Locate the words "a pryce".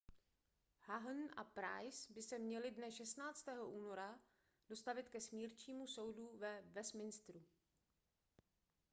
1.37-2.13